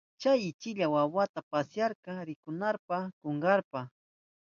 [0.21, 3.79] Chay uchilla wawaka pasyakta rikunanpa kunkayarka.